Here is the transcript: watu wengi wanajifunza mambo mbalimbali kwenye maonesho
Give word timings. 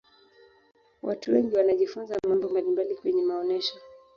watu 1.01 1.31
wengi 1.31 1.55
wanajifunza 1.55 2.17
mambo 2.27 2.49
mbalimbali 2.49 2.95
kwenye 2.95 3.21
maonesho 3.21 3.75